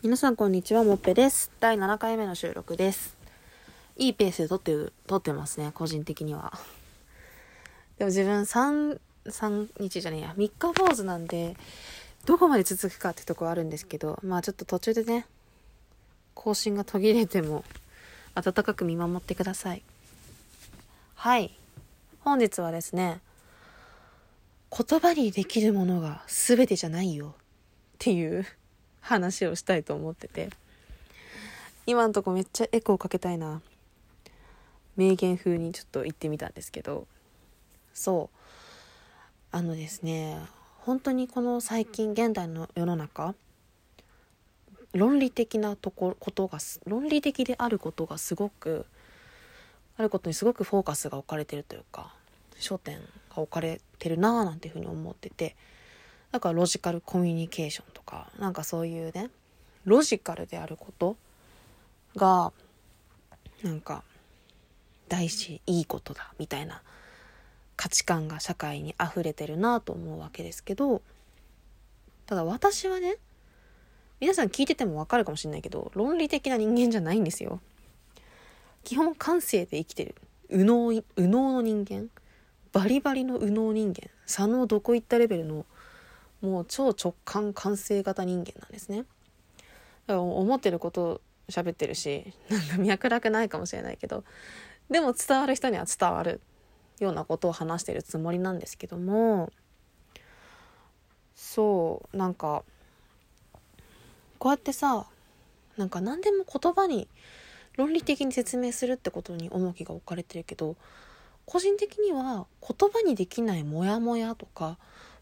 [0.00, 1.50] 皆さんこんにちは、もっぺです。
[1.58, 3.16] 第7回目の収録です。
[3.96, 6.56] いいペースで撮ってる、撮ってますね、個人的には。
[7.98, 11.56] でも自分3、3日じゃねえや、3日坊主なんで、
[12.26, 15.26] どこまで続くかってとこあるんですけど、まあちょっと途中でね、
[16.34, 17.64] 更新が途切れても、
[18.36, 19.82] 温かく見守ってください。
[21.16, 21.58] はい。
[22.20, 23.20] 本日はですね、
[24.70, 27.42] 言葉にできるものが全てじゃないよっ
[27.98, 28.46] ていう
[29.08, 30.50] 話をしたいと思ってて。
[31.86, 33.62] 今んとこめっちゃエコーかけたいな。
[34.96, 37.06] 名言風にちょっと言ってみたんですけど。
[37.94, 38.38] そう。
[39.50, 40.38] あのですね
[40.80, 43.34] 本当にこの最近現代の世の中
[44.92, 48.84] 論理的なとこことが論理的であることがすごく
[49.96, 52.14] あることにすごくフォーカスが置かれてるというか
[52.58, 52.98] 焦点
[53.34, 55.56] が置かれてるなぁなんていうふうに思ってて。
[56.32, 59.30] だからロジカルコミュニケーションとかなんかそういうね
[59.84, 61.16] ロジカルであること
[62.16, 62.52] が
[63.62, 64.02] なんか
[65.08, 66.82] 大事いいことだみたいな
[67.76, 71.00] 価値観が社会に溢れてるなと思うわけですけど
[72.26, 73.16] ただ私はね
[74.20, 77.60] 皆さん聞いててもわかるかもしれないけど論理的な人間じゃないんですよ。
[78.82, 80.16] 基本感性で生きてる。
[80.50, 82.08] 右脳右脳の人間。
[82.72, 84.10] バリバリの右脳人間。
[84.26, 85.66] 左脳どこ行ったレベルの
[86.40, 88.98] もう超直感感性型人間なんですね。
[88.98, 94.24] だから思ってることを喋ってるしなんか脈絡ないかもしれないけど
[94.90, 96.40] でも伝わる人には伝わる
[97.00, 99.50] ようなことを話してるつもりなんですけども
[101.34, 102.64] そうなんか
[104.38, 105.06] こうやってさ
[105.76, 107.08] なんか何でも言葉に
[107.76, 110.76] 論理的に説明するってことに重きが置かれてるけど
[111.44, 114.78] 個人的には言葉にできないモヤモヤとか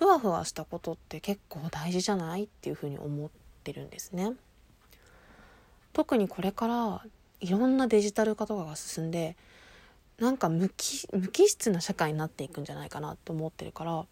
[0.00, 3.30] ふわふわしたことって結構大事じゃないっていうふうに思っ
[3.62, 4.32] てるんですね。
[5.92, 7.04] 特にこれから
[7.40, 9.36] いろんなデジタル化とかが進んで
[10.18, 14.06] なんか無機無機質な社会になっていくんじゃないかなと思ってるから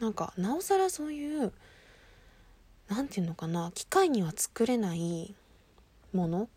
[0.00, 1.52] なんかなおさらそういう
[2.88, 5.34] 何て言うのかな機械には作れない
[6.14, 6.48] もの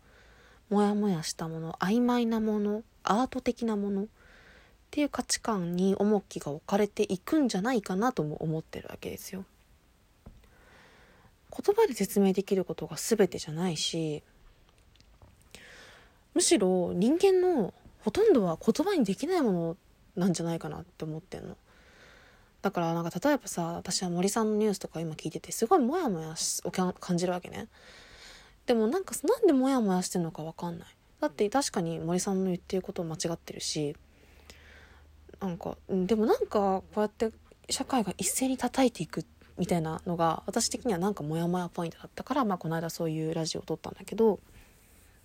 [0.70, 4.06] モヤモヤしたもの曖昧なものアート的なもの
[4.94, 9.44] っていう価値観に重きが置かれていくんじゃないかなとも思ってるわけですよ。
[11.50, 14.22] 言葉で説明できることが全てじゃないし
[16.32, 19.76] むしろ人間のほとんどは言葉にできないもの
[20.14, 21.56] なんじゃないかなって思ってんの。
[22.62, 27.66] だからなんか例えばさ私は森さんのニュースとか今聞いててすごいモヤモヤを感じるわけね。
[28.66, 30.88] でもなんかなんでモヤモヤしてるのか分かんない。
[31.20, 33.96] だって確かに森さんの言ってること間違ってるし
[35.40, 37.30] なんかでもなんかこうやって
[37.70, 39.24] 社会が一斉に叩いていく
[39.56, 44.40] みたいなのが私的にはなんかモヤモヤポイントだったから、まあ、この間そういうラジオを撮ったんだけど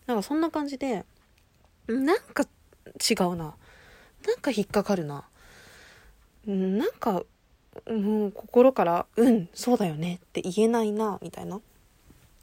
[0.06, 1.06] なんかそんな感じで
[1.88, 2.44] なんか
[3.10, 3.56] 違うな。
[4.28, 5.24] なんか引っかかるな。
[6.46, 7.24] なんか
[7.88, 11.62] もう心から「うんそうだよね」って言えないなみたいな。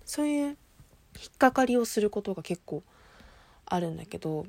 [0.04, 0.54] そういう引
[1.34, 2.82] っかかりをすることが結構
[3.64, 4.46] あるんだけど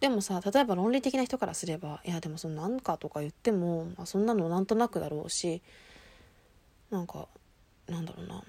[0.00, 5.60] でもさ例えば論理的な人からすればいやでもそのなんかとか言っても、まあ、そんなのなんとなくだろうし
[6.90, 7.26] なんか
[7.88, 8.42] なんだろうな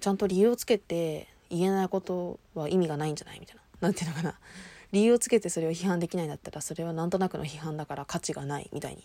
[0.00, 3.62] ちゃんと理由をつけて言えないことは意味がないんじゃないみたいな。
[3.80, 4.38] なんていうのかな。
[4.92, 9.04] 理由をつけてそれを批判できないんだったらそれはなんとなくの批判だから価値がないみたいに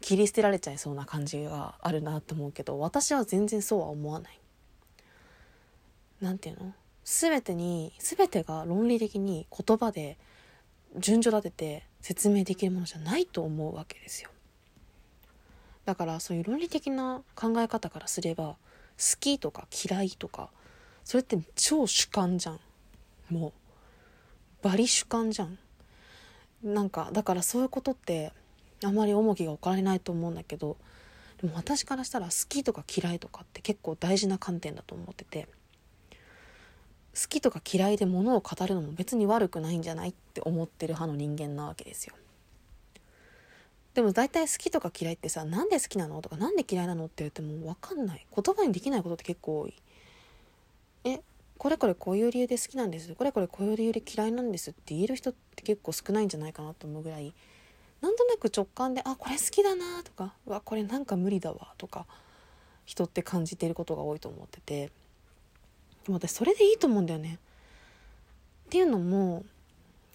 [0.00, 4.38] 切り捨てられちゃいそうな感じがあるなと思うけど私は全然そうは思わない。
[6.20, 6.72] なんていうの？
[7.04, 10.18] 全てに全てが論理的に言葉で
[10.98, 14.30] 順序立てて説明できるものじゃないと思うわけですよ。
[15.84, 18.56] だからそういう論理的な考え方からすれば
[18.98, 20.50] 好きとか嫌いとか
[21.04, 22.60] それって超主観じゃん。
[23.30, 23.52] もう。
[24.62, 25.58] バリ主観じゃん。
[26.62, 28.32] なんかだからそういうことって
[28.82, 30.76] あまり重きが置かれないと思うんだけど
[31.40, 35.48] でも私からしたら好きとか嫌いとかって結構大事な観点だと思ってて。
[37.16, 42.14] 好きとか嫌いでものを語るのも別に悪くないんじゃないって思ってる派の人間なわけですよ。
[43.94, 49.74] でも大体好きとか嫌いってさなんで好きなのとかなんで嫌いなのって言っても分かんない言葉にできないことって結構多い。
[51.04, 51.20] え
[51.56, 57.32] これこれこういう理由で好きなんですこれこれこういう理由で嫌いなんですって言える人って結構少ないんじゃないかなと思うぐらい
[58.02, 62.04] なんとなく直感であこれ好きだなとかうわこれなんか無理だわとか
[62.84, 64.90] 人って感じていることが多いと思ってて。
[66.14, 67.38] 私それでいいと思うんだよね。
[68.66, 69.44] っていうのも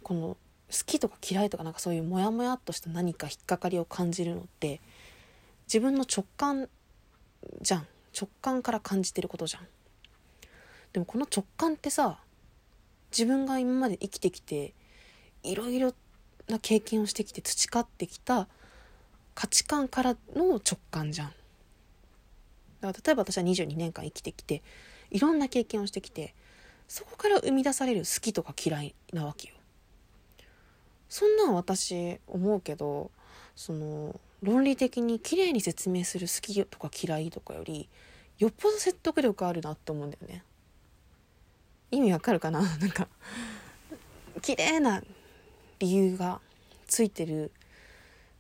[0.04, 0.38] この
[0.72, 4.80] 好きとか嫌いとかなんかそういうモヤモヤっとした何か引っかかりを感じるのって
[5.68, 6.70] 自分の直感
[7.62, 7.88] じゃん
[8.20, 9.68] 直感から感じてることじゃん。
[10.94, 12.20] でもこの直感ってさ
[13.12, 14.74] 自分が今まで生きてきて
[15.44, 15.94] いろいろ
[16.48, 18.48] な経験をしてきて培ってきた
[19.34, 21.34] 価値観からの直感じゃん。
[22.82, 24.62] だから例えば私は22年間生きてきて
[25.12, 26.34] いろんな経験をしてきて
[26.88, 29.56] そこから生み出される好きとか嫌いなわけよ。
[31.08, 33.12] そんなん私思うけど
[33.56, 37.90] その論理的に綺麗に説明する好きとか嫌いとかより
[38.40, 40.44] よっぽど説得力あるなって思うんだよね。
[41.92, 42.62] 意味わかるかな？
[42.80, 43.08] なんか
[44.42, 45.04] 綺麗な
[45.80, 46.42] 理由が
[46.88, 47.52] ついてる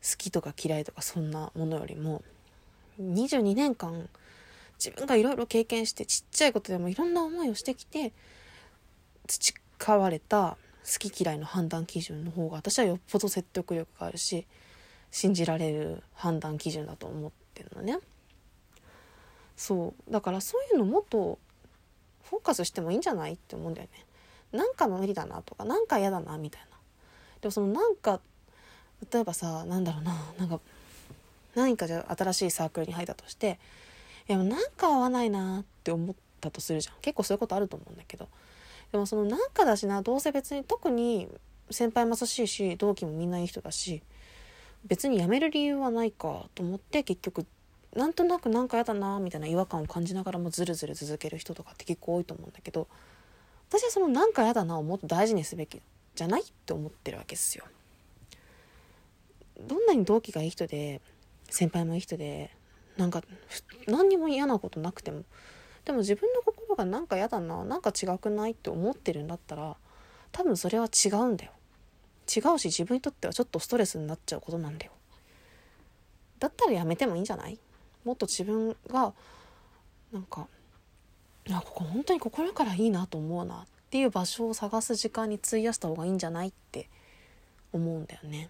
[0.01, 2.23] 好きとか嫌いとかそんなものよりも
[2.99, 4.09] 22年間
[4.83, 8.13] 自分がいろいろ経験してちっちゃいことでもいろんな思いをしてきて
[9.27, 14.47] 培われた好き嫌いの判断基準の方が私はよっぽど説得力があるし
[15.11, 17.99] 信じられる判断基準だと思ってるのね。
[19.55, 21.37] そうだからそういうのもっと
[22.23, 24.05] フォーカスしてもいいんじゃないって思うんだよね。
[24.51, 26.77] なんか無理だなとかなんか嫌だなみたいな。
[27.41, 28.19] でもそのなんか
[29.11, 30.59] 例えばさなんだろうななんか
[31.53, 33.59] 何かじゃ新しいサークルに入ったとして
[34.27, 38.27] いやなんか合わないなって思ったとするじゃん結構そういうことあると思うんだけど
[38.91, 41.27] でもそのなんかだしなどうせ別に特に
[41.69, 44.01] 先輩も優しいし同期もみんないい人だし
[44.85, 47.45] 別に辞める理由はないかと思って結局
[47.95, 52.87] なんとなくなんか嫌だなみたいな違和感を感じながらもずるずる続ける人とかって結構多いと思うんだけど
[53.69, 55.81] 私はそのなんか嫌だなをもっと大事にすべき
[56.15, 57.63] じゃないって思ってるわけですよ。
[59.67, 60.99] どんなに同期がいい人で
[61.49, 62.51] 先輩もいい人で
[63.01, 63.23] なんか
[63.87, 65.23] 何にも嫌なことなくても。
[65.85, 67.63] でも自分の心がなんか嫌だな。
[67.65, 69.75] なんか違くないって思ってるんだったら
[70.31, 71.51] 多分それは違うんだよ。
[72.33, 74.91] 違うし自分にとってはちょっとストレスになっちゃうことなんだよ。
[76.37, 77.57] だったらやめてもいいんじゃない？
[78.03, 79.13] もっと自分が
[80.13, 80.47] なんか
[81.49, 86.87] あここ本当に心からいいなと思うなっていう場所を探す時間に費やした方がいいんじゃないって
[87.73, 88.49] 思うんだよね。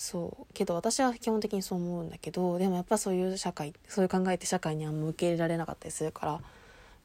[0.00, 0.54] そう。
[0.54, 6.40] けど私は基本的にそう思うんだけどでもやっぱそういう社会そういう考えって社会にあんま受け入れられなかったりするから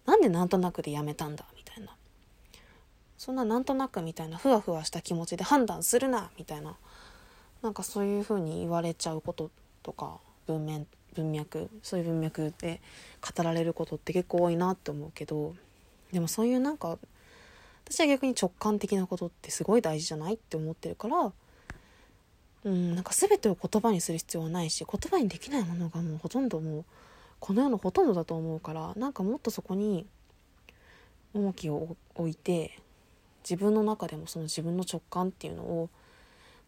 [0.05, 1.93] なんでなんとなくでやめたんだみたいな。
[3.17, 6.77] そんななんとなくみたいなふわふわした気持ちで判断するなみたいな。
[7.61, 9.51] なんかそういうふうに言われちゃうこと
[9.83, 12.79] とか文面文脈そういう文脈で
[13.35, 15.53] 語られることって結構多いなって思うけど
[16.13, 16.97] でもそういうなんか
[17.83, 21.33] 私は逆に直感的なことってすごい大事じゃないって思ってるから
[22.65, 26.85] うん、なんか全てを言葉にする必要はないし言葉にできないものがもうほとんどもう
[27.39, 30.07] この世のほとんどだと思うからなんかもっとそこに
[31.35, 32.79] 重きを置いて
[33.43, 35.89] 自分の中でもその自分の直感っていうのを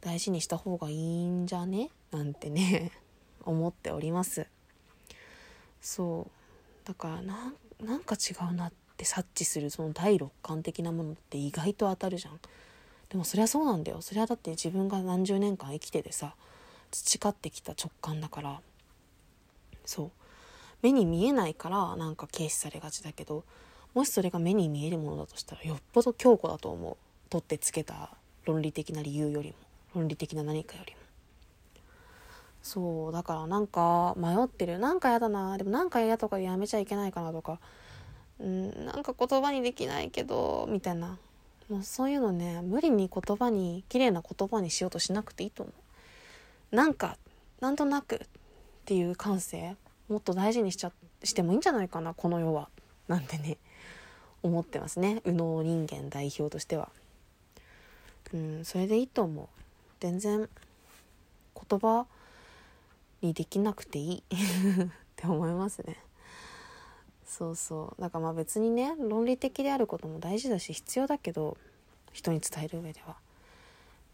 [0.01, 1.89] 大事にした方がいいんじゃね？
[2.11, 2.91] なんてね
[3.43, 4.45] 思っております。
[5.81, 6.87] そう。
[6.87, 12.39] だからななんか違うなって察知するその第六感的なものって意外と当たるじゃん。
[13.09, 14.01] でもそりゃそうなんだよ。
[14.01, 16.35] それはだって自分が何十年間生きててさ
[16.91, 18.61] 培ってきた直感だから。
[19.85, 20.11] そう。
[20.81, 23.43] 目に見えないからなんか軽視されがちだけど
[23.93, 26.97] もしそれが目に見えるものだとしたらよっぽど強固だと思う。
[27.29, 28.11] 取ってつけた
[28.45, 29.55] 論理的な理由よりも。
[29.95, 30.99] 論理的な何かよりも。
[32.61, 33.11] そう。
[33.11, 34.79] だからなんか迷ってる。
[34.79, 35.57] なんか嫌だな。
[35.57, 37.59] でもなんか嫌とかやめちゃいけないかなとか。
[38.39, 41.17] うんなんか言葉にできないけどみたいな。
[41.69, 45.71] もうそういうのね無理に言葉に綺麗な言葉にしようとしなくていいと思
[46.71, 46.75] う。
[46.75, 47.17] なんか
[47.59, 48.19] なんとなくっ
[48.85, 49.75] ていう感性
[50.07, 50.91] もっと大事にしちゃ
[51.23, 52.69] してもいいんじゃないかなこの世は。
[53.07, 53.57] なんてね
[54.43, 55.21] 思ってますね。
[55.25, 56.89] 右脳人間代表としては。
[58.33, 59.47] うんそれでいいと思う。
[59.99, 60.47] 全然
[61.69, 62.05] 言葉
[63.21, 64.23] にできなくていい。
[64.23, 65.97] って思いますね。
[67.27, 71.57] そうそうだからまあ別にね論理的であることも大事だし必要だけど
[72.13, 73.15] 人に伝える上では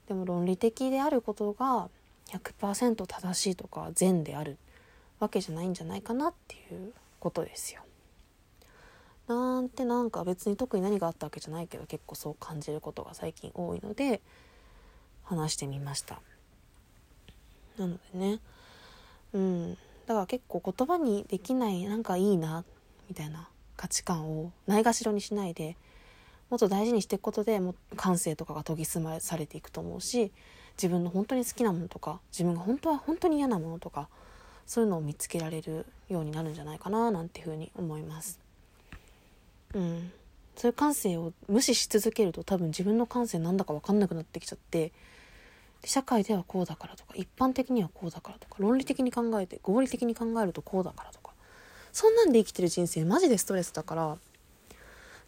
[0.07, 1.89] でも論理的であることが
[2.27, 4.57] 100%正しいとか善である
[5.19, 7.81] わけじゃないんじゃないかなっていうことですよ。
[9.27, 14.19] なんてなんか別に特に何があったわけじゃないけど結構そう感じることが最近多いので
[15.23, 16.21] 話してみました。
[17.77, 18.39] なのでね
[19.33, 22.65] うんだから結構言葉にできないなんかいいな
[23.09, 25.77] みたいな価値観をないがしろにしないで
[26.49, 30.31] もっと大事にしていくことでも感性とかが研ぎ澄まされていくと思うし
[30.77, 34.07] 自分の本当に好きなものとか自分が本当は本当に嫌なものとか
[34.65, 38.39] そういうのを見つけられるようになるんじゃないかななんていうふうに思います。
[39.73, 40.11] うん、
[40.55, 44.91] そういう感性を無視し続けると多分自分の感性なんだか分かんなくなってきちゃって
[45.83, 51.32] 社会ではこうだからとか一般的にはこうだからとか論理的に考えて合理的に考えるとこうだからとか
[51.93, 54.17] そんなんで生きてる人生マジでストレスだから。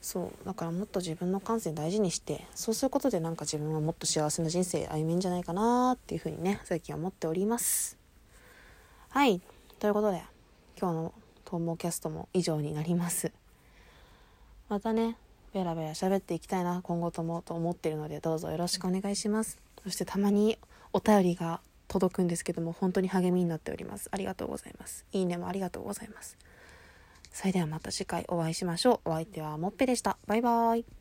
[0.01, 0.45] そう。
[0.45, 7.97] だからもっと自分の感性大事にしてそうすることでなんか自分はもっと幸せな人生歩めんじゃないかなっていうふうにね最近は思っております。
[9.09, 9.41] はい。
[9.79, 10.23] ということで
[10.79, 11.13] 今日の
[11.45, 13.31] 「トーモキャスト」も以上になります。
[14.67, 15.17] またね
[15.53, 19.59] ベラベラ喋っていきたいな今後ともと思ってるのでどうぞよろしくお願いします。
[19.83, 20.57] そしてたまに
[20.93, 24.09] お便りが届くんですけども本当に励みになっております。
[24.11, 25.05] ありがとうございます。
[25.11, 26.37] いいねもありがとうございます。
[27.35, 29.09] それではまた次回お会いしましょう。
[29.09, 30.17] お相手はもっぺでした。
[30.25, 30.94] バイバーイ。